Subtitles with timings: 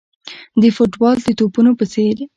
[0.61, 2.15] د فوټبال د توپونو په څېر.